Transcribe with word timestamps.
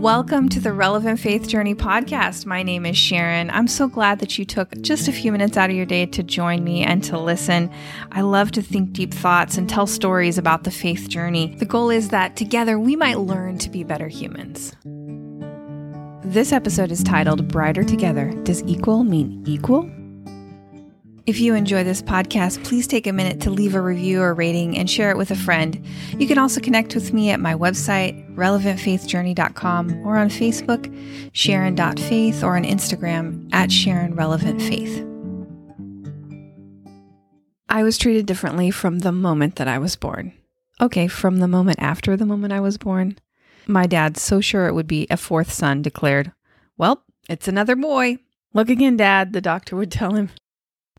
Welcome 0.00 0.48
to 0.50 0.60
the 0.60 0.72
Relevant 0.72 1.20
Faith 1.20 1.46
Journey 1.48 1.74
podcast. 1.74 2.46
My 2.46 2.62
name 2.62 2.86
is 2.86 2.96
Sharon. 2.96 3.50
I'm 3.50 3.66
so 3.66 3.86
glad 3.86 4.18
that 4.20 4.38
you 4.38 4.44
took 4.44 4.80
just 4.80 5.08
a 5.08 5.12
few 5.12 5.30
minutes 5.30 5.56
out 5.56 5.68
of 5.68 5.76
your 5.76 5.84
day 5.84 6.06
to 6.06 6.22
join 6.22 6.64
me 6.64 6.82
and 6.82 7.04
to 7.04 7.18
listen. 7.18 7.70
I 8.12 8.22
love 8.22 8.52
to 8.52 8.62
think 8.62 8.92
deep 8.92 9.12
thoughts 9.12 9.58
and 9.58 9.68
tell 9.68 9.86
stories 9.86 10.38
about 10.38 10.64
the 10.64 10.70
faith 10.70 11.08
journey. 11.08 11.54
The 11.56 11.66
goal 11.66 11.90
is 11.90 12.08
that 12.10 12.36
together 12.36 12.78
we 12.78 12.96
might 12.96 13.18
learn 13.18 13.58
to 13.58 13.68
be 13.68 13.84
better 13.84 14.08
humans. 14.08 14.74
This 16.24 16.52
episode 16.52 16.90
is 16.92 17.02
titled 17.02 17.48
Brighter 17.48 17.84
Together 17.84 18.30
Does 18.44 18.62
Equal 18.62 19.04
Mean 19.04 19.42
Equal? 19.46 19.90
If 21.30 21.38
you 21.38 21.54
enjoy 21.54 21.84
this 21.84 22.02
podcast, 22.02 22.64
please 22.64 22.88
take 22.88 23.06
a 23.06 23.12
minute 23.12 23.40
to 23.42 23.52
leave 23.52 23.76
a 23.76 23.80
review 23.80 24.20
or 24.20 24.34
rating 24.34 24.76
and 24.76 24.90
share 24.90 25.12
it 25.12 25.16
with 25.16 25.30
a 25.30 25.36
friend. 25.36 25.80
You 26.18 26.26
can 26.26 26.38
also 26.38 26.60
connect 26.60 26.92
with 26.92 27.12
me 27.12 27.30
at 27.30 27.38
my 27.38 27.54
website, 27.54 28.34
relevantfaithjourney.com, 28.34 30.04
or 30.04 30.16
on 30.16 30.28
Facebook, 30.28 30.92
sharon.faith, 31.32 32.42
or 32.42 32.56
on 32.56 32.64
Instagram, 32.64 33.48
at 33.52 33.70
sharonrelevantfaith. 33.70 35.06
I 37.68 37.84
was 37.84 37.96
treated 37.96 38.26
differently 38.26 38.72
from 38.72 38.98
the 38.98 39.12
moment 39.12 39.54
that 39.54 39.68
I 39.68 39.78
was 39.78 39.94
born. 39.94 40.32
Okay, 40.80 41.06
from 41.06 41.36
the 41.36 41.46
moment 41.46 41.78
after 41.80 42.16
the 42.16 42.26
moment 42.26 42.52
I 42.52 42.58
was 42.58 42.76
born. 42.76 43.16
My 43.68 43.86
dad, 43.86 44.16
so 44.16 44.40
sure 44.40 44.66
it 44.66 44.74
would 44.74 44.88
be 44.88 45.06
a 45.08 45.16
fourth 45.16 45.52
son, 45.52 45.80
declared, 45.80 46.32
Well, 46.76 47.04
it's 47.28 47.46
another 47.46 47.76
boy. 47.76 48.18
Look 48.52 48.68
again, 48.68 48.96
Dad, 48.96 49.32
the 49.32 49.40
doctor 49.40 49.76
would 49.76 49.92
tell 49.92 50.14
him. 50.14 50.30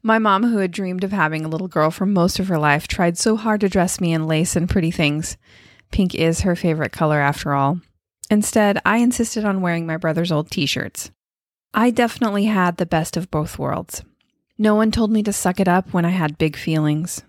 My 0.04 0.18
mom, 0.18 0.44
who 0.44 0.58
had 0.58 0.72
dreamed 0.72 1.04
of 1.04 1.12
having 1.12 1.46
a 1.46 1.48
little 1.48 1.68
girl 1.68 1.92
for 1.92 2.06
most 2.06 2.40
of 2.40 2.48
her 2.48 2.58
life, 2.58 2.88
tried 2.88 3.18
so 3.18 3.36
hard 3.36 3.62
to 3.62 3.70
dress 3.70 4.02
me 4.02 4.14
in 4.14 4.28
lace 4.28 4.56
and 4.56 4.70
pretty 4.70 4.90
things. 4.90 5.38
Pink 5.92 6.16
is 6.16 6.42
her 6.42 6.56
favorite 6.56 6.92
color 6.92 7.20
after 7.20 7.54
all. 7.54 7.82
Instead, 8.30 8.80
I 8.86 8.98
insisted 8.98 9.46
on 9.46 9.62
wearing 9.62 9.86
my 9.86 9.98
brother's 9.98 10.32
old 10.32 10.50
t 10.50 10.66
shirts. 10.66 11.12
I 11.74 11.92
definitely 11.92 12.46
had 12.46 12.78
the 12.78 12.86
best 12.86 13.16
of 13.16 13.30
both 13.30 13.60
worlds. 13.60 14.04
No 14.58 14.74
one 14.74 14.92
told 14.92 15.12
me 15.12 15.22
to 15.24 15.34
suck 15.34 15.60
it 15.60 15.68
up 15.68 15.94
when 15.94 16.06
I 16.06 16.10
had 16.10 16.38
big 16.38 16.56
feelings. 16.56 17.24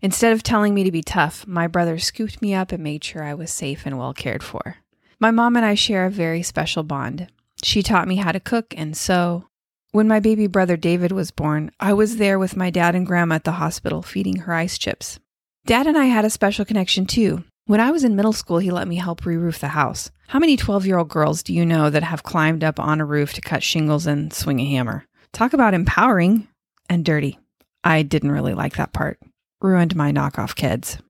Instead 0.00 0.32
of 0.32 0.42
telling 0.42 0.74
me 0.74 0.84
to 0.84 0.92
be 0.92 1.02
tough, 1.02 1.46
my 1.46 1.66
brother 1.66 1.98
scooped 1.98 2.42
me 2.42 2.54
up 2.54 2.72
and 2.72 2.82
made 2.82 3.02
sure 3.02 3.24
I 3.24 3.34
was 3.34 3.52
safe 3.52 3.86
and 3.86 3.98
well 3.98 4.12
cared 4.12 4.42
for. 4.42 4.76
My 5.18 5.30
mom 5.30 5.56
and 5.56 5.64
I 5.64 5.74
share 5.74 6.04
a 6.04 6.10
very 6.10 6.42
special 6.42 6.82
bond. 6.82 7.28
She 7.62 7.82
taught 7.82 8.08
me 8.08 8.16
how 8.16 8.32
to 8.32 8.40
cook 8.40 8.74
and 8.76 8.96
sew, 8.96 9.46
when 9.94 10.08
my 10.08 10.18
baby 10.18 10.48
brother 10.48 10.76
David 10.76 11.12
was 11.12 11.30
born, 11.30 11.70
I 11.78 11.92
was 11.92 12.16
there 12.16 12.36
with 12.36 12.56
my 12.56 12.68
dad 12.68 12.96
and 12.96 13.06
grandma 13.06 13.36
at 13.36 13.44
the 13.44 13.52
hospital 13.52 14.02
feeding 14.02 14.38
her 14.38 14.52
ice 14.52 14.76
chips. 14.76 15.20
Dad 15.66 15.86
and 15.86 15.96
I 15.96 16.06
had 16.06 16.24
a 16.24 16.30
special 16.30 16.64
connection 16.64 17.06
too. 17.06 17.44
When 17.66 17.78
I 17.78 17.92
was 17.92 18.02
in 18.02 18.16
middle 18.16 18.32
school, 18.32 18.58
he 18.58 18.72
let 18.72 18.88
me 18.88 18.96
help 18.96 19.24
re 19.24 19.36
roof 19.36 19.60
the 19.60 19.68
house. 19.68 20.10
How 20.26 20.40
many 20.40 20.56
12 20.56 20.84
year 20.84 20.98
old 20.98 21.10
girls 21.10 21.44
do 21.44 21.54
you 21.54 21.64
know 21.64 21.90
that 21.90 22.02
have 22.02 22.24
climbed 22.24 22.64
up 22.64 22.80
on 22.80 23.00
a 23.00 23.04
roof 23.04 23.34
to 23.34 23.40
cut 23.40 23.62
shingles 23.62 24.04
and 24.04 24.32
swing 24.32 24.58
a 24.58 24.68
hammer? 24.68 25.04
Talk 25.32 25.52
about 25.52 25.74
empowering 25.74 26.48
and 26.90 27.04
dirty. 27.04 27.38
I 27.84 28.02
didn't 28.02 28.32
really 28.32 28.54
like 28.54 28.74
that 28.74 28.92
part. 28.92 29.20
Ruined 29.60 29.94
my 29.94 30.10
knockoff 30.10 30.56
Keds. 30.56 31.00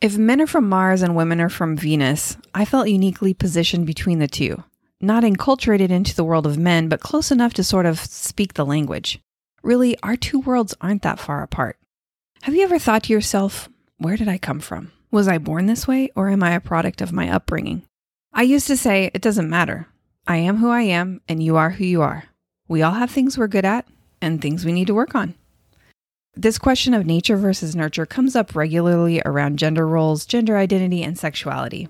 If 0.00 0.16
men 0.16 0.40
are 0.40 0.46
from 0.46 0.66
Mars 0.66 1.02
and 1.02 1.14
women 1.14 1.42
are 1.42 1.50
from 1.50 1.76
Venus, 1.76 2.38
I 2.54 2.64
felt 2.64 2.88
uniquely 2.88 3.34
positioned 3.34 3.86
between 3.86 4.18
the 4.18 4.28
two 4.28 4.64
not 5.04 5.22
enculturated 5.22 5.90
into 5.90 6.14
the 6.14 6.24
world 6.24 6.46
of 6.46 6.58
men, 6.58 6.88
but 6.88 7.00
close 7.00 7.30
enough 7.30 7.54
to 7.54 7.64
sort 7.64 7.86
of 7.86 7.98
speak 7.98 8.54
the 8.54 8.66
language. 8.66 9.20
Really, 9.62 9.96
our 10.02 10.16
two 10.16 10.40
worlds 10.40 10.74
aren't 10.80 11.02
that 11.02 11.18
far 11.18 11.42
apart. 11.42 11.78
Have 12.42 12.54
you 12.54 12.62
ever 12.64 12.78
thought 12.78 13.04
to 13.04 13.12
yourself, 13.12 13.68
where 13.98 14.16
did 14.16 14.28
I 14.28 14.38
come 14.38 14.60
from? 14.60 14.92
Was 15.10 15.28
I 15.28 15.38
born 15.38 15.66
this 15.66 15.86
way, 15.86 16.10
or 16.16 16.28
am 16.28 16.42
I 16.42 16.52
a 16.52 16.60
product 16.60 17.00
of 17.00 17.12
my 17.12 17.30
upbringing? 17.30 17.82
I 18.32 18.42
used 18.42 18.66
to 18.66 18.76
say, 18.76 19.10
it 19.14 19.22
doesn't 19.22 19.48
matter. 19.48 19.86
I 20.26 20.38
am 20.38 20.56
who 20.56 20.70
I 20.70 20.82
am, 20.82 21.20
and 21.28 21.42
you 21.42 21.56
are 21.56 21.70
who 21.70 21.84
you 21.84 22.02
are. 22.02 22.24
We 22.66 22.82
all 22.82 22.92
have 22.92 23.10
things 23.10 23.38
we're 23.38 23.46
good 23.46 23.64
at 23.64 23.86
and 24.20 24.42
things 24.42 24.64
we 24.64 24.72
need 24.72 24.88
to 24.88 24.94
work 24.94 25.14
on. 25.14 25.34
This 26.34 26.58
question 26.58 26.94
of 26.94 27.06
nature 27.06 27.36
versus 27.36 27.76
nurture 27.76 28.06
comes 28.06 28.34
up 28.34 28.56
regularly 28.56 29.22
around 29.24 29.58
gender 29.58 29.86
roles, 29.86 30.26
gender 30.26 30.56
identity, 30.56 31.02
and 31.02 31.16
sexuality. 31.16 31.88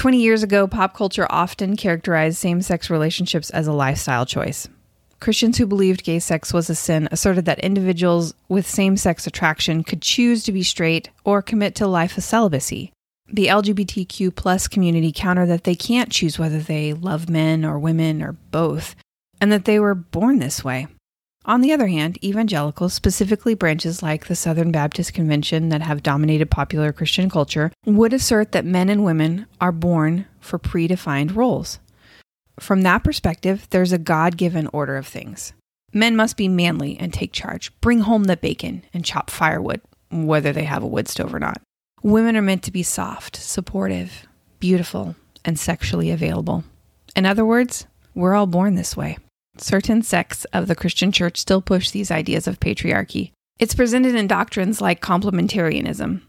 20 0.00 0.16
years 0.16 0.42
ago, 0.42 0.66
pop 0.66 0.94
culture 0.94 1.26
often 1.28 1.76
characterized 1.76 2.38
same 2.38 2.62
sex 2.62 2.88
relationships 2.88 3.50
as 3.50 3.66
a 3.66 3.72
lifestyle 3.72 4.24
choice. 4.24 4.66
Christians 5.20 5.58
who 5.58 5.66
believed 5.66 6.04
gay 6.04 6.18
sex 6.20 6.54
was 6.54 6.70
a 6.70 6.74
sin 6.74 7.06
asserted 7.12 7.44
that 7.44 7.58
individuals 7.58 8.32
with 8.48 8.66
same 8.66 8.96
sex 8.96 9.26
attraction 9.26 9.84
could 9.84 10.00
choose 10.00 10.42
to 10.44 10.52
be 10.52 10.62
straight 10.62 11.10
or 11.22 11.42
commit 11.42 11.74
to 11.74 11.84
a 11.84 11.86
life 11.86 12.16
of 12.16 12.24
celibacy. 12.24 12.90
The 13.30 13.48
LGBTQ 13.48 14.34
plus 14.34 14.68
community 14.68 15.12
countered 15.12 15.50
that 15.50 15.64
they 15.64 15.74
can't 15.74 16.10
choose 16.10 16.38
whether 16.38 16.60
they 16.60 16.94
love 16.94 17.28
men 17.28 17.62
or 17.62 17.78
women 17.78 18.22
or 18.22 18.32
both, 18.32 18.96
and 19.38 19.52
that 19.52 19.66
they 19.66 19.78
were 19.78 19.94
born 19.94 20.38
this 20.38 20.64
way. 20.64 20.86
On 21.46 21.62
the 21.62 21.72
other 21.72 21.86
hand, 21.86 22.22
evangelicals, 22.22 22.92
specifically 22.92 23.54
branches 23.54 24.02
like 24.02 24.26
the 24.26 24.36
Southern 24.36 24.70
Baptist 24.70 25.14
Convention 25.14 25.70
that 25.70 25.80
have 25.80 26.02
dominated 26.02 26.50
popular 26.50 26.92
Christian 26.92 27.30
culture, 27.30 27.72
would 27.86 28.12
assert 28.12 28.52
that 28.52 28.66
men 28.66 28.90
and 28.90 29.04
women 29.04 29.46
are 29.58 29.72
born 29.72 30.26
for 30.38 30.58
predefined 30.58 31.34
roles. 31.34 31.80
From 32.58 32.82
that 32.82 33.02
perspective, 33.02 33.66
there's 33.70 33.92
a 33.92 33.98
God 33.98 34.36
given 34.36 34.68
order 34.72 34.98
of 34.98 35.06
things. 35.06 35.54
Men 35.94 36.14
must 36.14 36.36
be 36.36 36.46
manly 36.46 36.98
and 37.00 37.12
take 37.12 37.32
charge, 37.32 37.72
bring 37.80 38.00
home 38.00 38.24
the 38.24 38.36
bacon, 38.36 38.84
and 38.92 39.02
chop 39.02 39.30
firewood, 39.30 39.80
whether 40.10 40.52
they 40.52 40.64
have 40.64 40.82
a 40.82 40.86
wood 40.86 41.08
stove 41.08 41.34
or 41.34 41.40
not. 41.40 41.62
Women 42.02 42.36
are 42.36 42.42
meant 42.42 42.62
to 42.64 42.70
be 42.70 42.82
soft, 42.82 43.36
supportive, 43.36 44.26
beautiful, 44.58 45.16
and 45.44 45.58
sexually 45.58 46.10
available. 46.10 46.64
In 47.16 47.24
other 47.24 47.46
words, 47.46 47.86
we're 48.14 48.34
all 48.34 48.46
born 48.46 48.74
this 48.74 48.94
way. 48.94 49.16
Certain 49.58 50.02
sects 50.02 50.44
of 50.46 50.68
the 50.68 50.76
Christian 50.76 51.12
church 51.12 51.38
still 51.38 51.60
push 51.60 51.90
these 51.90 52.10
ideas 52.10 52.46
of 52.46 52.60
patriarchy. 52.60 53.32
It's 53.58 53.74
presented 53.74 54.14
in 54.14 54.26
doctrines 54.26 54.80
like 54.80 55.02
complementarianism. 55.02 56.22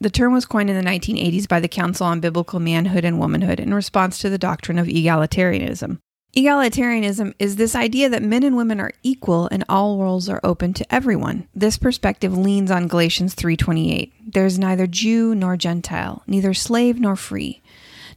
The 0.00 0.10
term 0.10 0.32
was 0.32 0.46
coined 0.46 0.70
in 0.70 0.76
the 0.76 0.88
1980s 0.88 1.48
by 1.48 1.58
the 1.58 1.66
Council 1.66 2.06
on 2.06 2.20
Biblical 2.20 2.60
Manhood 2.60 3.04
and 3.04 3.18
Womanhood 3.18 3.58
in 3.58 3.74
response 3.74 4.18
to 4.18 4.30
the 4.30 4.38
doctrine 4.38 4.78
of 4.78 4.86
egalitarianism. 4.86 5.98
Egalitarianism 6.36 7.34
is 7.38 7.56
this 7.56 7.74
idea 7.74 8.08
that 8.08 8.22
men 8.22 8.44
and 8.44 8.56
women 8.56 8.78
are 8.78 8.92
equal 9.02 9.48
and 9.50 9.64
all 9.68 9.98
roles 9.98 10.28
are 10.28 10.40
open 10.44 10.72
to 10.74 10.94
everyone. 10.94 11.48
This 11.54 11.78
perspective 11.78 12.36
leans 12.36 12.70
on 12.70 12.86
Galatians 12.86 13.34
3:28. 13.34 14.12
There 14.34 14.46
is 14.46 14.58
neither 14.58 14.86
Jew 14.86 15.34
nor 15.34 15.56
Gentile, 15.56 16.22
neither 16.28 16.54
slave 16.54 17.00
nor 17.00 17.16
free, 17.16 17.60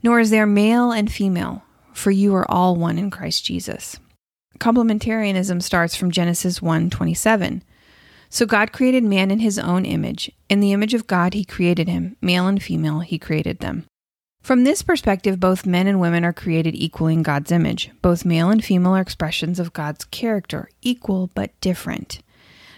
nor 0.04 0.20
is 0.20 0.30
there 0.30 0.46
male 0.46 0.92
and 0.92 1.10
female, 1.10 1.64
for 1.92 2.10
you 2.12 2.34
are 2.34 2.48
all 2.48 2.76
one 2.76 2.98
in 2.98 3.10
Christ 3.10 3.44
Jesus. 3.44 3.96
Complementarianism 4.62 5.60
starts 5.60 5.96
from 5.96 6.12
Genesis 6.12 6.60
1:27. 6.60 7.64
So 8.30 8.46
God 8.46 8.70
created 8.70 9.02
man 9.02 9.32
in 9.32 9.40
his 9.40 9.58
own 9.58 9.84
image. 9.84 10.30
In 10.48 10.60
the 10.60 10.70
image 10.70 10.94
of 10.94 11.08
God 11.08 11.34
he 11.34 11.44
created 11.44 11.88
him, 11.88 12.14
male 12.22 12.46
and 12.46 12.62
female 12.62 13.00
he 13.00 13.18
created 13.18 13.58
them. 13.58 13.86
From 14.40 14.62
this 14.62 14.82
perspective, 14.82 15.40
both 15.40 15.66
men 15.66 15.88
and 15.88 15.98
women 15.98 16.24
are 16.24 16.32
created 16.32 16.76
equally 16.76 17.14
in 17.14 17.24
God's 17.24 17.50
image. 17.50 17.90
Both 18.02 18.24
male 18.24 18.50
and 18.50 18.62
female 18.62 18.94
are 18.94 19.00
expressions 19.00 19.58
of 19.58 19.72
God's 19.72 20.04
character, 20.04 20.68
equal 20.80 21.28
but 21.34 21.60
different. 21.60 22.20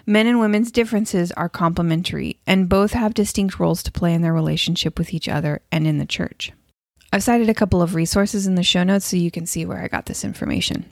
Men 0.07 0.27
and 0.27 0.41
women's 0.41 0.73
differences 0.73 1.33
are 1.33 1.51
complementary, 1.51 2.39
and 2.47 2.67
both 2.67 2.95
have 2.95 3.13
distinct 3.13 3.61
roles 3.61 3.83
to 3.83 3.93
play 3.93 4.15
in 4.15 4.23
their 4.23 4.33
relationship 4.33 4.99
with 4.99 5.13
each 5.13 5.29
other 5.29 5.61
and 5.71 5.87
in 5.87 5.99
the 5.99 6.07
church. 6.07 6.51
I've 7.13 7.23
cited 7.23 7.51
a 7.51 7.55
couple 7.55 7.83
of 7.83 7.95
resources 7.95 8.47
in 8.47 8.55
the 8.55 8.63
show 8.63 8.85
notes 8.85 9.05
so 9.05 9.19
you 9.19 9.31
can 9.31 9.45
see 9.45 9.67
where 9.67 9.83
I 9.83 9.89
got 9.89 10.07
this 10.07 10.25
information. 10.25 10.87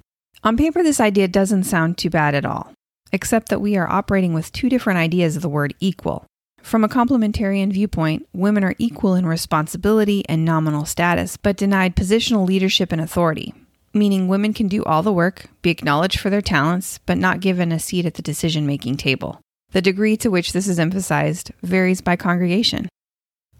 On 0.44 0.56
paper, 0.56 0.82
this 0.82 0.98
idea 0.98 1.28
doesn't 1.28 1.64
sound 1.64 1.96
too 1.96 2.10
bad 2.10 2.34
at 2.34 2.44
all, 2.44 2.72
except 3.12 3.48
that 3.48 3.60
we 3.60 3.76
are 3.76 3.88
operating 3.88 4.34
with 4.34 4.50
two 4.50 4.68
different 4.68 4.98
ideas 4.98 5.36
of 5.36 5.42
the 5.42 5.48
word 5.48 5.72
equal. 5.78 6.26
From 6.60 6.82
a 6.82 6.88
complementarian 6.88 7.72
viewpoint, 7.72 8.26
women 8.32 8.64
are 8.64 8.74
equal 8.78 9.14
in 9.14 9.24
responsibility 9.24 10.24
and 10.28 10.44
nominal 10.44 10.84
status, 10.84 11.36
but 11.36 11.56
denied 11.56 11.94
positional 11.94 12.46
leadership 12.46 12.90
and 12.90 13.00
authority, 13.00 13.54
meaning 13.94 14.26
women 14.26 14.52
can 14.52 14.66
do 14.66 14.82
all 14.84 15.02
the 15.04 15.12
work, 15.12 15.46
be 15.60 15.70
acknowledged 15.70 16.18
for 16.18 16.28
their 16.28 16.42
talents, 16.42 16.98
but 17.06 17.18
not 17.18 17.40
given 17.40 17.70
a 17.70 17.78
seat 17.78 18.04
at 18.04 18.14
the 18.14 18.22
decision 18.22 18.66
making 18.66 18.96
table. 18.96 19.40
The 19.70 19.82
degree 19.82 20.16
to 20.18 20.30
which 20.30 20.52
this 20.52 20.66
is 20.66 20.80
emphasized 20.80 21.52
varies 21.62 22.00
by 22.00 22.16
congregation. 22.16 22.88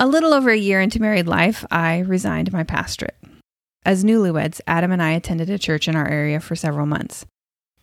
A 0.01 0.07
little 0.07 0.35
over 0.35 0.51
a 0.51 0.57
year 0.57 0.81
into 0.81 1.01
married 1.01 1.29
life, 1.29 1.65
I 1.71 2.01
resigned 2.01 2.53
my 2.53 2.65
pastorate. 2.65 3.17
As 3.85 4.05
newlyweds, 4.05 4.61
Adam 4.67 4.93
and 4.93 5.03
I 5.03 5.13
attended 5.13 5.51
a 5.51 5.59
church 5.59 5.89
in 5.89 5.97
our 5.97 6.09
area 6.09 6.39
for 6.41 6.55
several 6.55 6.87
months. 6.87 7.27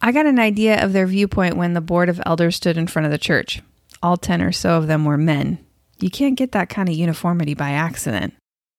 I 0.02 0.14
got 0.14 0.26
an 0.26 0.40
idea 0.40 0.82
of 0.84 0.94
their 0.94 1.06
viewpoint 1.06 1.58
when 1.58 1.74
the 1.74 1.82
board 1.82 2.08
of 2.08 2.22
elders 2.26 2.56
stood 2.56 2.78
in 2.78 2.88
front 2.88 3.06
of 3.06 3.12
the 3.12 3.18
church. 3.18 3.62
All 4.02 4.16
10 4.16 4.42
or 4.42 4.54
so 4.54 4.78
of 4.78 4.88
them 4.88 5.04
were 5.04 5.18
men. 5.18 5.60
You 6.00 6.10
can't 6.10 6.38
get 6.38 6.54
that 6.54 6.70
kind 6.70 6.88
of 6.88 6.96
uniformity 6.96 7.54
by 7.54 7.72
accident. 7.72 8.34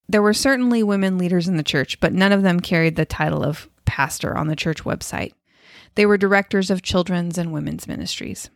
There 0.09 0.23
were 0.23 0.33
certainly 0.33 0.83
women 0.83 1.19
leaders 1.19 1.47
in 1.47 1.59
the 1.59 1.63
church, 1.63 2.01
but 2.01 2.15
none 2.15 2.33
of 2.33 2.43
them 2.43 2.61
carried 2.61 2.97
the 2.97 3.05
title 3.05 3.45
of 3.45 3.69
pastor 3.85 4.37
on 4.37 4.49
the 4.49 4.57
church 4.57 4.85
website. 4.85 5.33
They 5.95 6.07
were 6.07 6.17
directors 6.17 6.71
of 6.71 6.83
children's 6.83 7.37
and 7.37 7.53
women's 7.53 7.87
ministries. 7.87 8.49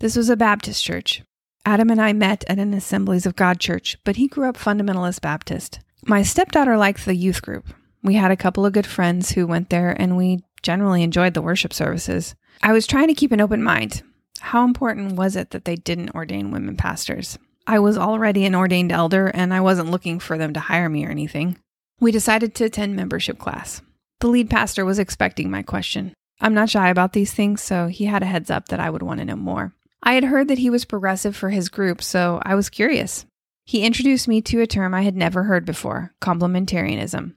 This 0.00 0.16
was 0.16 0.28
a 0.28 0.36
Baptist 0.36 0.82
church. 0.84 1.22
Adam 1.64 1.90
and 1.90 2.00
I 2.00 2.12
met 2.12 2.42
at 2.48 2.58
an 2.58 2.74
Assemblies 2.74 3.26
of 3.26 3.36
God 3.36 3.60
church, 3.60 3.98
but 4.02 4.16
he 4.16 4.26
grew 4.26 4.48
up 4.48 4.56
fundamentalist 4.56 5.20
Baptist. 5.20 5.78
My 6.06 6.22
stepdaughter 6.22 6.76
liked 6.76 7.04
the 7.04 7.14
youth 7.14 7.42
group. 7.42 7.72
We 8.02 8.14
had 8.14 8.30
a 8.30 8.36
couple 8.36 8.64
of 8.64 8.72
good 8.72 8.86
friends 8.86 9.32
who 9.32 9.46
went 9.46 9.70
there, 9.70 9.90
and 9.90 10.16
we 10.16 10.42
generally 10.62 11.02
enjoyed 11.02 11.34
the 11.34 11.42
worship 11.42 11.72
services. 11.72 12.34
I 12.62 12.72
was 12.72 12.86
trying 12.86 13.08
to 13.08 13.14
keep 13.14 13.32
an 13.32 13.40
open 13.40 13.62
mind. 13.62 14.02
How 14.40 14.64
important 14.64 15.16
was 15.16 15.36
it 15.36 15.50
that 15.50 15.64
they 15.64 15.76
didn't 15.76 16.14
ordain 16.14 16.50
women 16.50 16.76
pastors? 16.76 17.38
I 17.66 17.78
was 17.78 17.98
already 17.98 18.46
an 18.46 18.54
ordained 18.54 18.90
elder, 18.90 19.26
and 19.26 19.52
I 19.52 19.60
wasn't 19.60 19.90
looking 19.90 20.18
for 20.18 20.38
them 20.38 20.54
to 20.54 20.60
hire 20.60 20.88
me 20.88 21.04
or 21.04 21.10
anything. 21.10 21.58
We 22.00 22.10
decided 22.10 22.54
to 22.54 22.64
attend 22.64 22.96
membership 22.96 23.38
class. 23.38 23.82
The 24.20 24.28
lead 24.28 24.48
pastor 24.48 24.84
was 24.84 24.98
expecting 24.98 25.50
my 25.50 25.62
question. 25.62 26.14
I'm 26.40 26.54
not 26.54 26.70
shy 26.70 26.88
about 26.88 27.12
these 27.12 27.32
things, 27.34 27.62
so 27.62 27.88
he 27.88 28.06
had 28.06 28.22
a 28.22 28.26
heads 28.26 28.50
up 28.50 28.68
that 28.68 28.80
I 28.80 28.88
would 28.88 29.02
want 29.02 29.20
to 29.20 29.26
know 29.26 29.36
more. 29.36 29.74
I 30.02 30.14
had 30.14 30.24
heard 30.24 30.48
that 30.48 30.58
he 30.58 30.70
was 30.70 30.86
progressive 30.86 31.36
for 31.36 31.50
his 31.50 31.68
group, 31.68 32.02
so 32.02 32.40
I 32.42 32.54
was 32.54 32.70
curious. 32.70 33.26
He 33.64 33.82
introduced 33.82 34.26
me 34.26 34.40
to 34.42 34.62
a 34.62 34.66
term 34.66 34.94
I 34.94 35.02
had 35.02 35.14
never 35.14 35.44
heard 35.44 35.66
before 35.66 36.14
complementarianism. 36.22 37.34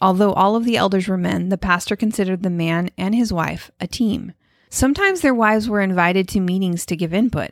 Although 0.00 0.32
all 0.32 0.56
of 0.56 0.64
the 0.64 0.76
elders 0.76 1.08
were 1.08 1.16
men, 1.16 1.48
the 1.48 1.58
pastor 1.58 1.96
considered 1.96 2.42
the 2.42 2.50
man 2.50 2.90
and 2.98 3.14
his 3.14 3.32
wife 3.32 3.70
a 3.80 3.86
team. 3.86 4.32
Sometimes 4.68 5.20
their 5.20 5.34
wives 5.34 5.68
were 5.68 5.80
invited 5.80 6.28
to 6.28 6.40
meetings 6.40 6.84
to 6.86 6.96
give 6.96 7.14
input. 7.14 7.50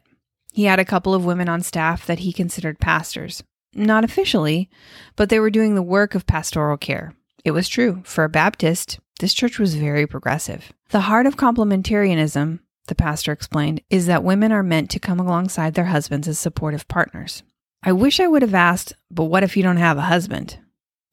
He 0.53 0.65
had 0.65 0.79
a 0.79 0.85
couple 0.85 1.15
of 1.15 1.25
women 1.25 1.49
on 1.49 1.63
staff 1.63 2.07
that 2.07 2.21
he 2.21 2.33
considered 2.33 2.79
pastors. 2.79 3.43
Not 3.75 4.05
officially, 4.05 4.71
but 5.17 5.29
they 5.29 5.41
were 5.41 5.51
doing 5.51 5.75
the 5.75 5.83
work 5.83 6.15
of 6.15 6.27
pastoral 6.27 6.77
care. 6.77 7.15
It 7.45 7.51
was 7.51 7.69
true. 7.69 8.03
For 8.05 8.25
a 8.25 8.29
Baptist, 8.29 9.01
this 9.21 9.35
church 9.35 9.59
was 9.59 9.75
very 9.75 10.07
progressive. 10.07 10.73
The 10.91 11.01
heart 11.01 11.27
of 11.27 11.37
complementarianism, 11.37 12.61
the 12.87 12.95
pastor 12.95 13.33
explained, 13.33 13.81
is 13.91 14.07
that 14.07 14.23
women 14.23 14.53
are 14.53 14.63
meant 14.63 14.91
to 14.91 15.01
come 15.01 15.19
alongside 15.19 15.75
their 15.75 15.87
husbands 15.87 16.29
as 16.29 16.39
supportive 16.39 16.87
partners. 16.89 17.43
I 17.83 17.93
wish 17.93 18.21
I 18.21 18.29
would 18.29 18.43
have 18.43 18.55
asked, 18.55 18.95
but 19.11 19.25
what 19.25 19.43
if 19.43 19.57
you 19.57 19.63
don't 19.63 19.77
have 19.77 19.99
a 19.99 20.03
husband? 20.03 20.59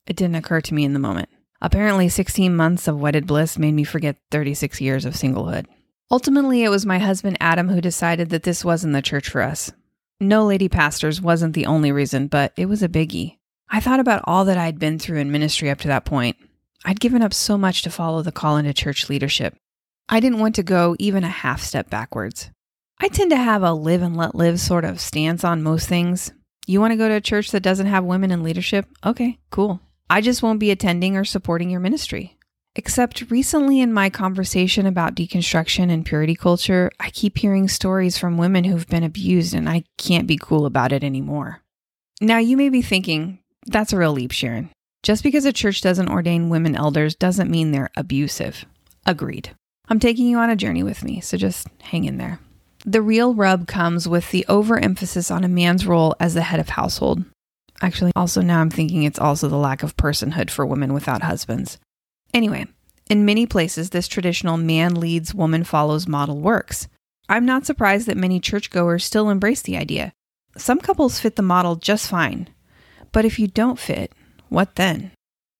It 0.07 0.15
didn't 0.15 0.35
occur 0.35 0.61
to 0.61 0.73
me 0.73 0.83
in 0.83 0.93
the 0.93 0.99
moment. 0.99 1.29
Apparently, 1.61 2.09
16 2.09 2.55
months 2.55 2.87
of 2.87 2.99
wedded 2.99 3.27
bliss 3.27 3.57
made 3.57 3.73
me 3.73 3.83
forget 3.83 4.17
36 4.31 4.81
years 4.81 5.05
of 5.05 5.13
singlehood. 5.13 5.67
Ultimately, 6.09 6.63
it 6.63 6.69
was 6.69 6.85
my 6.85 6.99
husband 6.99 7.37
Adam 7.39 7.69
who 7.69 7.79
decided 7.79 8.29
that 8.29 8.43
this 8.43 8.65
wasn't 8.65 8.93
the 8.93 9.01
church 9.01 9.29
for 9.29 9.41
us. 9.41 9.71
No 10.19 10.45
lady 10.45 10.67
pastors 10.67 11.21
wasn't 11.21 11.53
the 11.53 11.65
only 11.65 11.91
reason, 11.91 12.27
but 12.27 12.51
it 12.57 12.65
was 12.65 12.83
a 12.83 12.89
biggie. 12.89 13.37
I 13.69 13.79
thought 13.79 13.99
about 13.99 14.23
all 14.25 14.45
that 14.45 14.57
I'd 14.57 14.79
been 14.79 14.99
through 14.99 15.19
in 15.19 15.31
ministry 15.31 15.69
up 15.69 15.79
to 15.79 15.87
that 15.87 16.05
point. 16.05 16.35
I'd 16.83 16.99
given 16.99 17.21
up 17.21 17.33
so 17.33 17.57
much 17.57 17.83
to 17.83 17.89
follow 17.89 18.21
the 18.21 18.31
call 18.31 18.57
into 18.57 18.73
church 18.73 19.07
leadership. 19.09 19.55
I 20.09 20.19
didn't 20.19 20.39
want 20.39 20.55
to 20.55 20.63
go 20.63 20.95
even 20.99 21.23
a 21.23 21.29
half 21.29 21.61
step 21.61 21.89
backwards. 21.89 22.49
I 22.99 23.07
tend 23.07 23.31
to 23.31 23.37
have 23.37 23.63
a 23.63 23.71
live 23.71 24.01
and 24.01 24.17
let 24.17 24.35
live 24.35 24.59
sort 24.59 24.83
of 24.83 24.99
stance 24.99 25.43
on 25.43 25.63
most 25.63 25.87
things. 25.87 26.33
You 26.67 26.81
want 26.81 26.91
to 26.91 26.97
go 26.97 27.07
to 27.07 27.15
a 27.15 27.21
church 27.21 27.51
that 27.51 27.63
doesn't 27.63 27.87
have 27.87 28.03
women 28.03 28.29
in 28.29 28.43
leadership? 28.43 28.85
Okay, 29.05 29.39
cool. 29.49 29.79
I 30.11 30.19
just 30.19 30.43
won't 30.43 30.59
be 30.59 30.71
attending 30.71 31.15
or 31.15 31.23
supporting 31.23 31.69
your 31.69 31.79
ministry. 31.79 32.35
Except 32.75 33.31
recently, 33.31 33.79
in 33.79 33.93
my 33.93 34.09
conversation 34.09 34.85
about 34.85 35.15
deconstruction 35.15 35.89
and 35.89 36.05
purity 36.05 36.35
culture, 36.35 36.91
I 36.99 37.11
keep 37.11 37.37
hearing 37.37 37.69
stories 37.69 38.17
from 38.17 38.37
women 38.37 38.65
who've 38.65 38.87
been 38.89 39.05
abused, 39.05 39.53
and 39.53 39.69
I 39.69 39.85
can't 39.97 40.27
be 40.27 40.35
cool 40.35 40.65
about 40.65 40.91
it 40.91 41.01
anymore. 41.01 41.61
Now, 42.19 42.39
you 42.39 42.57
may 42.57 42.67
be 42.67 42.81
thinking, 42.81 43.39
that's 43.67 43.93
a 43.93 43.97
real 43.97 44.11
leap, 44.11 44.33
Sharon. 44.33 44.69
Just 45.01 45.23
because 45.23 45.45
a 45.45 45.53
church 45.53 45.79
doesn't 45.79 46.09
ordain 46.09 46.49
women 46.49 46.75
elders 46.75 47.15
doesn't 47.15 47.49
mean 47.49 47.71
they're 47.71 47.89
abusive. 47.95 48.65
Agreed. 49.05 49.51
I'm 49.87 50.01
taking 50.01 50.27
you 50.27 50.39
on 50.39 50.49
a 50.49 50.57
journey 50.57 50.83
with 50.83 51.05
me, 51.05 51.21
so 51.21 51.37
just 51.37 51.69
hang 51.83 52.03
in 52.03 52.17
there. 52.17 52.41
The 52.85 53.01
real 53.01 53.33
rub 53.33 53.65
comes 53.65 54.09
with 54.09 54.29
the 54.31 54.45
overemphasis 54.49 55.31
on 55.31 55.45
a 55.45 55.47
man's 55.47 55.87
role 55.87 56.15
as 56.19 56.33
the 56.33 56.41
head 56.41 56.59
of 56.59 56.67
household. 56.67 57.23
Actually, 57.81 58.11
also 58.15 58.41
now 58.41 58.61
I'm 58.61 58.69
thinking 58.69 59.03
it's 59.03 59.19
also 59.19 59.47
the 59.47 59.57
lack 59.57 59.83
of 59.83 59.97
personhood 59.97 60.49
for 60.49 60.65
women 60.65 60.93
without 60.93 61.23
husbands. 61.23 61.79
Anyway, 62.33 62.67
in 63.09 63.25
many 63.25 63.45
places, 63.45 63.89
this 63.89 64.07
traditional 64.07 64.57
man 64.57 64.95
leads, 64.95 65.33
woman 65.33 65.63
follows 65.63 66.07
model 66.07 66.39
works. 66.39 66.87
I'm 67.27 67.45
not 67.45 67.65
surprised 67.65 68.07
that 68.07 68.17
many 68.17 68.39
churchgoers 68.39 69.03
still 69.03 69.29
embrace 69.29 69.61
the 69.61 69.77
idea. 69.77 70.13
Some 70.57 70.79
couples 70.79 71.19
fit 71.19 71.35
the 71.35 71.41
model 71.41 71.75
just 71.75 72.07
fine. 72.09 72.49
But 73.11 73.25
if 73.25 73.39
you 73.39 73.47
don't 73.47 73.79
fit, 73.79 74.13
what 74.49 74.75
then? 74.75 75.11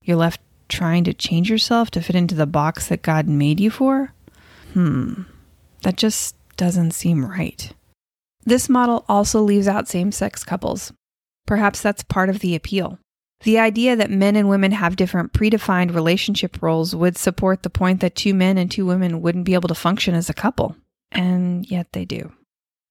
You're 0.04 0.18
left 0.18 0.42
trying 0.70 1.04
to 1.04 1.14
change 1.14 1.50
yourself 1.50 1.92
to 1.92 2.02
fit 2.02 2.16
into 2.16 2.36
the 2.36 2.46
box 2.46 2.88
that 2.88 3.02
God 3.02 3.28
made 3.28 3.60
you 3.60 3.70
for? 3.70 4.14
Hmm, 4.74 5.24
that 5.82 5.98
just 5.98 6.36
doesn't 6.56 6.92
seem 6.92 7.26
right. 7.26 7.74
This 8.46 8.70
model 8.70 9.06
also 9.10 9.42
leaves 9.42 9.68
out 9.68 9.88
same 9.88 10.12
sex 10.12 10.44
couples. 10.44 10.94
Perhaps 11.52 11.82
that's 11.82 12.02
part 12.02 12.30
of 12.30 12.40
the 12.40 12.56
appeal. 12.56 12.98
The 13.44 13.60
idea 13.60 13.98
that 13.98 14.10
men 14.10 14.38
and 14.38 14.48
women 14.48 14.72
have 14.72 14.96
different 14.96 15.34
predefined 15.34 15.94
relationship 15.94 16.62
roles 16.62 16.96
would 16.96 17.18
support 17.18 17.62
the 17.62 17.70
point 17.70 18.00
that 18.00 18.16
two 18.16 18.34
men 18.34 18.58
and 18.58 18.72
two 18.72 18.86
women 18.86 19.22
wouldn't 19.22 19.44
be 19.44 19.54
able 19.54 19.68
to 19.68 19.76
function 19.76 20.16
as 20.16 20.30
a 20.30 20.34
couple. 20.34 20.78
And 21.12 21.70
yet 21.70 21.92
they 21.92 22.06
do. 22.06 22.32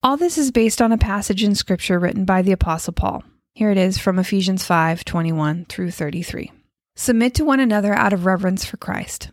All 0.02 0.18
this 0.18 0.36
is 0.36 0.50
based 0.50 0.82
on 0.82 0.92
a 0.92 0.98
passage 0.98 1.42
in 1.42 1.54
Scripture 1.54 1.98
written 1.98 2.26
by 2.26 2.42
the 2.42 2.52
Apostle 2.52 2.92
Paul. 2.92 3.24
Here 3.54 3.70
it 3.70 3.78
is 3.78 3.96
from 3.96 4.18
Ephesians 4.18 4.62
5 4.62 5.06
21 5.06 5.64
through 5.64 5.92
33. 5.92 6.52
Submit 6.96 7.36
to 7.36 7.46
one 7.46 7.60
another 7.60 7.94
out 7.94 8.12
of 8.12 8.26
reverence 8.26 8.66
for 8.66 8.76
Christ. 8.76 9.30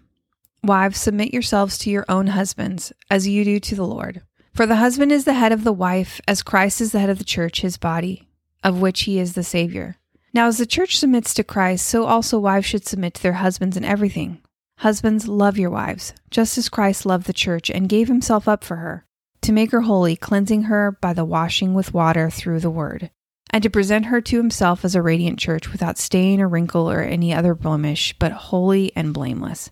Wives, 0.63 1.01
submit 1.01 1.33
yourselves 1.33 1.77
to 1.79 1.89
your 1.89 2.05
own 2.07 2.27
husbands, 2.27 2.93
as 3.11 3.27
you 3.27 3.43
do 3.43 3.59
to 3.59 3.75
the 3.75 3.85
Lord. 3.85 4.21
For 4.53 4.65
the 4.65 4.77
husband 4.77 5.11
is 5.11 5.25
the 5.25 5.33
head 5.33 5.51
of 5.51 5.65
the 5.65 5.73
wife, 5.73 6.21
as 6.29 6.41
Christ 6.41 6.79
is 6.79 6.93
the 6.93 6.99
head 6.99 7.09
of 7.09 7.17
the 7.17 7.25
church, 7.25 7.59
his 7.59 7.77
body, 7.77 8.26
of 8.63 8.81
which 8.81 9.03
he 9.03 9.19
is 9.19 9.33
the 9.33 9.43
Savior. 9.43 9.97
Now, 10.33 10.47
as 10.47 10.57
the 10.57 10.65
church 10.65 10.99
submits 10.99 11.33
to 11.33 11.43
Christ, 11.43 11.85
so 11.85 12.05
also 12.05 12.37
wives 12.37 12.65
should 12.65 12.85
submit 12.85 13.15
to 13.15 13.23
their 13.23 13.33
husbands 13.33 13.77
in 13.77 13.85
everything. 13.85 14.41
Husbands, 14.79 15.27
love 15.27 15.57
your 15.57 15.71
wives, 15.71 16.13
just 16.29 16.57
as 16.57 16.69
Christ 16.69 17.05
loved 17.05 17.25
the 17.25 17.33
church 17.33 17.71
and 17.71 17.89
gave 17.89 18.07
himself 18.07 18.47
up 18.47 18.63
for 18.63 18.75
her, 18.75 19.05
to 19.41 19.51
make 19.51 19.71
her 19.71 19.81
holy, 19.81 20.15
cleansing 20.15 20.63
her 20.63 20.91
by 20.91 21.13
the 21.13 21.25
washing 21.25 21.73
with 21.73 21.93
water 21.93 22.29
through 22.29 22.59
the 22.59 22.69
word, 22.69 23.09
and 23.49 23.63
to 23.63 23.69
present 23.71 24.05
her 24.05 24.21
to 24.21 24.37
himself 24.37 24.85
as 24.85 24.93
a 24.93 25.01
radiant 25.01 25.39
church 25.39 25.71
without 25.71 25.97
stain 25.97 26.39
or 26.39 26.47
wrinkle 26.47 26.91
or 26.91 27.01
any 27.01 27.33
other 27.33 27.55
blemish, 27.55 28.13
but 28.19 28.31
holy 28.31 28.91
and 28.95 29.15
blameless. 29.15 29.71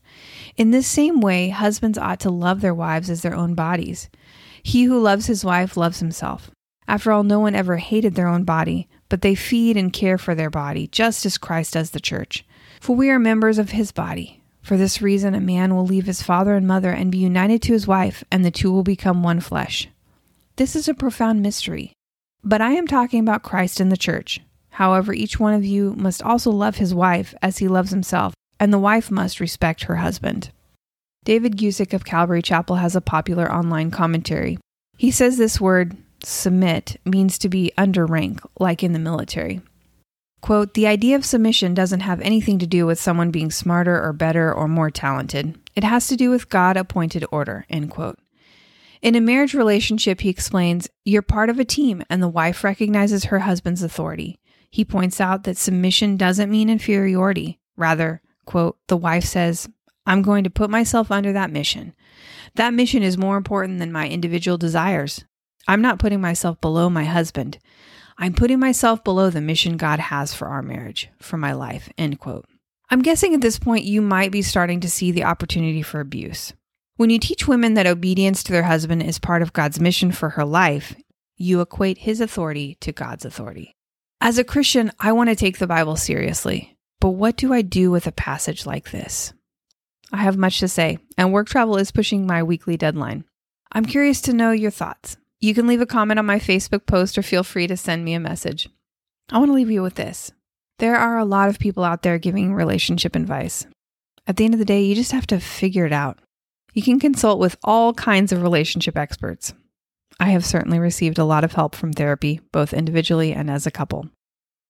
In 0.58 0.72
this 0.72 0.88
same 0.88 1.20
way, 1.20 1.50
husbands 1.50 2.00
ought 2.00 2.22
to 2.22 2.32
love 2.32 2.62
their 2.62 2.74
wives 2.74 3.12
as 3.12 3.22
their 3.22 3.36
own 3.36 3.54
bodies. 3.54 4.10
He 4.64 4.86
who 4.86 5.00
loves 5.00 5.28
his 5.28 5.46
wife 5.46 5.78
loves 5.78 6.00
himself. 6.00 6.50
After 6.88 7.12
all, 7.12 7.24
no 7.24 7.40
one 7.40 7.56
ever 7.56 7.78
hated 7.78 8.16
their 8.16 8.28
own 8.28 8.44
body 8.44 8.88
but 9.10 9.22
they 9.22 9.36
feed 9.36 9.78
and 9.78 9.94
care 9.94 10.18
for 10.18 10.36
their 10.36 10.50
body, 10.50 10.88
just 10.88 11.26
as 11.26 11.38
Christ 11.38 11.74
does 11.74 11.92
the 11.92 12.00
church. 12.00 12.46
For 12.80 12.96
we 12.96 13.10
are 13.10 13.20
members 13.20 13.58
of 13.58 13.72
his 13.72 13.92
body. 13.92 14.42
For 14.62 14.78
this 14.78 15.02
reason, 15.02 15.36
a 15.36 15.40
man 15.40 15.76
will 15.76 15.86
leave 15.86 16.06
his 16.06 16.24
father 16.24 16.56
and 16.56 16.68
mother 16.68 16.90
and 16.90 17.12
be 17.12 17.20
united 17.20 17.62
to 17.64 17.74
his 17.74 17.88
wife, 17.88 18.24
and 18.32 18.44
the 18.44 18.52
two 18.52 18.72
will 18.72 18.84
become 18.84 19.22
one 19.22 19.40
flesh. 19.40 19.88
This 20.56 20.76
is 20.76 20.88
a 20.88 20.94
profound 20.94 21.42
mystery. 21.42 21.94
But 22.44 22.62
I 22.62 22.72
am 22.72 22.88
talking 22.88 23.20
about 23.20 23.44
Christ 23.44 23.80
and 23.80 23.92
the 23.92 23.98
church. 23.98 24.40
However, 24.72 25.14
each 25.14 25.40
one 25.40 25.54
of 25.54 25.64
you 25.64 25.94
must 25.96 26.24
also 26.24 26.52
love 26.52 26.78
his 26.78 26.94
wife 26.94 27.34
as 27.42 27.60
he 27.60 27.68
loves 27.68 27.92
himself, 27.92 28.34
and 28.60 28.74
the 28.74 28.80
wife 28.80 29.12
must 29.12 29.40
respect 29.40 29.84
her 29.84 29.98
husband. 29.98 30.52
David 31.24 31.58
Guzik 31.58 31.94
of 31.94 32.06
Calvary 32.06 32.42
Chapel 32.42 32.78
has 32.78 32.96
a 32.96 33.02
popular 33.02 33.52
online 33.52 33.92
commentary. 33.92 34.58
He 34.98 35.12
says 35.12 35.38
this 35.38 35.62
word, 35.62 35.96
submit 36.24 37.00
means 37.06 37.38
to 37.40 37.50
be 37.50 37.72
under 37.78 38.06
rank, 38.06 38.42
like 38.60 38.84
in 38.84 38.94
the 38.94 39.00
military. 39.00 39.62
Quote, 40.42 40.76
the 40.76 40.86
idea 40.86 41.16
of 41.16 41.26
submission 41.26 41.74
doesn't 41.74 42.02
have 42.02 42.22
anything 42.22 42.60
to 42.60 42.68
do 42.68 42.86
with 42.86 43.00
someone 43.00 43.32
being 43.32 43.50
smarter 43.50 44.00
or 44.00 44.14
better 44.14 44.54
or 44.54 44.68
more 44.68 44.92
talented. 44.92 45.58
It 45.76 45.84
has 45.84 46.08
to 46.08 46.16
do 46.16 46.30
with 46.30 46.50
God 46.50 46.78
appointed 46.78 47.26
order, 47.32 47.66
end 47.70 47.90
quote. 47.90 48.20
In 49.02 49.16
a 49.16 49.22
marriage 49.22 49.54
relationship, 49.54 50.22
he 50.22 50.30
explains, 50.30 50.88
you're 51.04 51.22
part 51.22 51.50
of 51.50 51.60
a 51.60 51.66
team 51.66 52.04
and 52.10 52.22
the 52.22 52.28
wife 52.28 52.64
recognizes 52.64 53.26
her 53.26 53.40
husband's 53.40 53.84
authority. 53.84 54.40
He 54.70 54.86
points 54.86 55.22
out 55.22 55.44
that 55.44 55.58
submission 55.58 56.18
doesn't 56.18 56.52
mean 56.52 56.70
inferiority. 56.70 57.60
Rather, 57.78 58.22
quote, 58.46 58.78
the 58.88 58.98
wife 58.98 59.26
says, 59.26 59.68
I'm 60.06 60.22
going 60.22 60.44
to 60.44 60.50
put 60.50 60.70
myself 60.70 61.12
under 61.12 61.34
that 61.34 61.52
mission. 61.52 61.94
That 62.56 62.74
mission 62.74 63.04
is 63.04 63.18
more 63.18 63.38
important 63.38 63.80
than 63.80 63.92
my 63.92 64.08
individual 64.08 64.58
desires. 64.58 65.26
I'm 65.68 65.82
not 65.82 66.00
putting 66.00 66.22
myself 66.22 66.62
below 66.62 66.90
my 66.90 67.06
husband. 67.06 67.58
I'm 68.18 68.34
putting 68.34 68.60
myself 68.60 69.04
below 69.04 69.30
the 69.30 69.42
mission 69.42 69.78
God 69.78 70.00
has 70.00 70.34
for 70.34 70.48
our 70.48 70.62
marriage, 70.62 71.10
for 71.20 71.38
my 71.38 71.54
life. 71.54 71.90
End 71.98 72.20
quote. 72.20 72.46
I'm 72.90 73.02
guessing 73.02 73.34
at 73.34 73.42
this 73.42 73.60
point 73.60 73.84
you 73.84 74.02
might 74.02 74.32
be 74.32 74.42
starting 74.42 74.80
to 74.82 74.90
see 74.90 75.12
the 75.12 75.24
opportunity 75.24 75.82
for 75.82 76.00
abuse. 76.00 76.54
When 76.98 77.10
you 77.10 77.20
teach 77.20 77.48
women 77.48 77.74
that 77.74 77.88
obedience 77.88 78.44
to 78.44 78.52
their 78.52 78.64
husband 78.64 79.04
is 79.04 79.20
part 79.20 79.42
of 79.42 79.54
God's 79.54 79.80
mission 79.80 80.12
for 80.12 80.30
her 80.30 80.46
life, 80.46 80.96
you 81.36 81.60
equate 81.60 81.98
his 81.98 82.22
authority 82.22 82.76
to 82.82 82.92
God's 82.92 83.26
authority. 83.26 83.76
As 84.22 84.38
a 84.38 84.44
Christian, 84.44 84.92
I 85.00 85.12
want 85.12 85.30
to 85.30 85.36
take 85.36 85.58
the 85.58 85.68
Bible 85.68 85.98
seriously, 85.98 86.78
but 87.02 87.10
what 87.10 87.36
do 87.36 87.52
I 87.52 87.64
do 87.64 87.92
with 87.92 88.08
a 88.08 88.12
passage 88.14 88.66
like 88.66 88.92
this? 88.92 89.34
I 90.14 90.18
have 90.18 90.38
much 90.38 90.60
to 90.60 90.68
say, 90.68 91.00
and 91.18 91.34
work 91.34 91.50
travel 91.50 91.76
is 91.76 91.92
pushing 91.92 92.26
my 92.26 92.44
weekly 92.44 92.78
deadline. 92.78 93.26
I'm 93.72 93.86
curious 93.86 94.22
to 94.22 94.34
know 94.34 94.52
your 94.52 94.72
thoughts. 94.72 95.18
You 95.40 95.54
can 95.54 95.68
leave 95.68 95.82
a 95.82 95.86
comment 95.86 96.20
on 96.20 96.26
my 96.26 96.40
Facebook 96.40 96.86
post 96.86 97.18
or 97.18 97.22
feel 97.22 97.44
free 97.44 97.68
to 97.68 97.78
send 97.78 98.06
me 98.06 98.14
a 98.14 98.20
message. 98.20 98.70
I 99.32 99.38
want 99.38 99.50
to 99.50 99.54
leave 99.56 99.72
you 99.72 99.82
with 99.82 99.96
this. 99.96 100.32
There 100.80 100.96
are 100.96 101.18
a 101.18 101.26
lot 101.26 101.50
of 101.50 101.60
people 101.60 101.84
out 101.84 102.02
there 102.02 102.18
giving 102.18 102.54
relationship 102.54 103.16
advice. 103.16 103.66
At 104.28 104.38
the 104.38 104.46
end 104.46 104.54
of 104.54 104.60
the 104.60 104.66
day, 104.66 104.82
you 104.82 104.96
just 104.96 105.12
have 105.12 105.28
to 105.28 105.40
figure 105.40 105.86
it 105.86 105.94
out. 105.94 106.20
You 106.74 106.82
can 106.82 107.00
consult 107.00 107.40
with 107.40 107.58
all 107.64 107.94
kinds 107.94 108.32
of 108.32 108.42
relationship 108.42 108.98
experts. 108.98 109.54
I 110.20 110.30
have 110.30 110.46
certainly 110.46 110.80
received 110.80 111.18
a 111.18 111.26
lot 111.26 111.44
of 111.44 111.54
help 111.54 111.76
from 111.76 111.94
therapy, 111.94 112.42
both 112.52 112.74
individually 112.74 113.34
and 113.34 113.50
as 113.50 113.66
a 113.66 113.72
couple. 113.72 114.10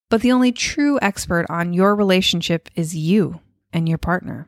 But 0.09 0.21
the 0.21 0.31
only 0.31 0.51
true 0.51 0.99
expert 1.01 1.45
on 1.49 1.73
your 1.73 1.95
relationship 1.95 2.69
is 2.75 2.95
you 2.95 3.39
and 3.73 3.89
your 3.89 3.97
partner. 3.97 4.47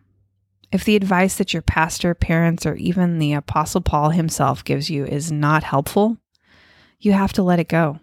If 0.71 0.83
the 0.83 0.95
advice 0.95 1.36
that 1.38 1.53
your 1.53 1.62
pastor, 1.62 2.13
parents, 2.13 2.65
or 2.65 2.75
even 2.75 3.19
the 3.19 3.33
Apostle 3.33 3.81
Paul 3.81 4.09
himself 4.09 4.63
gives 4.63 4.89
you 4.89 5.05
is 5.05 5.31
not 5.31 5.63
helpful, 5.63 6.17
you 7.00 7.13
have 7.13 7.33
to 7.33 7.43
let 7.43 7.59
it 7.59 7.69
go. 7.69 8.00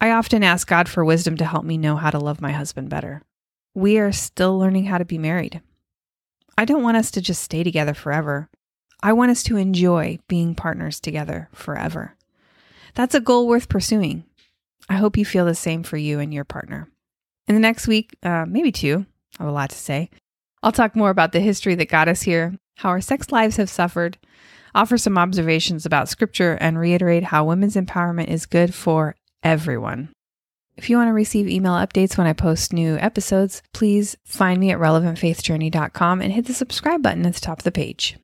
I 0.00 0.10
often 0.10 0.42
ask 0.42 0.68
God 0.68 0.88
for 0.88 1.04
wisdom 1.04 1.36
to 1.38 1.44
help 1.44 1.64
me 1.64 1.78
know 1.78 1.96
how 1.96 2.10
to 2.10 2.18
love 2.18 2.40
my 2.40 2.52
husband 2.52 2.90
better. 2.90 3.22
We 3.74 3.98
are 3.98 4.12
still 4.12 4.58
learning 4.58 4.84
how 4.84 4.98
to 4.98 5.04
be 5.04 5.18
married. 5.18 5.62
I 6.56 6.64
don't 6.64 6.82
want 6.82 6.96
us 6.96 7.10
to 7.12 7.20
just 7.20 7.42
stay 7.42 7.64
together 7.64 7.94
forever. 7.94 8.48
I 9.02 9.12
want 9.12 9.32
us 9.32 9.42
to 9.44 9.56
enjoy 9.56 10.18
being 10.28 10.54
partners 10.54 11.00
together 11.00 11.48
forever. 11.52 12.16
That's 12.94 13.14
a 13.14 13.20
goal 13.20 13.48
worth 13.48 13.68
pursuing. 13.68 14.24
I 14.88 14.94
hope 14.94 15.16
you 15.16 15.24
feel 15.24 15.44
the 15.44 15.54
same 15.54 15.82
for 15.82 15.96
you 15.96 16.20
and 16.20 16.32
your 16.32 16.44
partner. 16.44 16.88
In 17.48 17.54
the 17.54 17.60
next 17.60 17.88
week, 17.88 18.16
uh, 18.22 18.44
maybe 18.46 18.70
two, 18.70 19.06
I 19.38 19.42
have 19.42 19.50
a 19.50 19.54
lot 19.54 19.70
to 19.70 19.76
say. 19.76 20.10
I'll 20.64 20.72
talk 20.72 20.96
more 20.96 21.10
about 21.10 21.32
the 21.32 21.40
history 21.40 21.74
that 21.74 21.90
got 21.90 22.08
us 22.08 22.22
here, 22.22 22.56
how 22.76 22.88
our 22.88 23.02
sex 23.02 23.30
lives 23.30 23.56
have 23.58 23.68
suffered, 23.68 24.16
offer 24.74 24.96
some 24.96 25.18
observations 25.18 25.84
about 25.84 26.08
scripture, 26.08 26.54
and 26.54 26.78
reiterate 26.78 27.24
how 27.24 27.44
women's 27.44 27.76
empowerment 27.76 28.28
is 28.28 28.46
good 28.46 28.74
for 28.74 29.14
everyone. 29.42 30.08
If 30.78 30.88
you 30.88 30.96
want 30.96 31.08
to 31.08 31.12
receive 31.12 31.48
email 31.48 31.74
updates 31.74 32.16
when 32.16 32.26
I 32.26 32.32
post 32.32 32.72
new 32.72 32.96
episodes, 32.96 33.62
please 33.74 34.16
find 34.24 34.58
me 34.58 34.70
at 34.70 34.78
relevantfaithjourney.com 34.78 36.22
and 36.22 36.32
hit 36.32 36.46
the 36.46 36.54
subscribe 36.54 37.02
button 37.02 37.26
at 37.26 37.34
the 37.34 37.40
top 37.40 37.58
of 37.58 37.64
the 37.64 37.70
page. 37.70 38.16